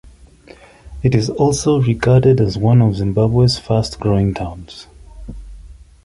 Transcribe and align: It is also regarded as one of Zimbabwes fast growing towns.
It 1.03 1.13
is 1.13 1.29
also 1.29 1.79
regarded 1.79 2.41
as 2.41 2.57
one 2.57 2.81
of 2.81 2.95
Zimbabwes 2.95 3.59
fast 3.59 3.99
growing 3.99 4.33
towns. 4.33 4.87